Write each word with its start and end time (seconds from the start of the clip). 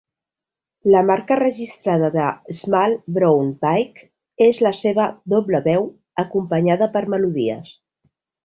La 0.93 1.01
marca 1.09 1.35
registrada 1.41 2.09
de 2.15 2.23
Small 2.61 2.95
Brown 3.19 3.53
Bike 3.67 4.09
és 4.49 4.63
la 4.69 4.73
seva 4.81 5.07
"doble 5.37 5.63
veu" 5.71 5.89
acompanyada 6.25 6.93
per 6.97 7.09
melodies. 7.17 7.75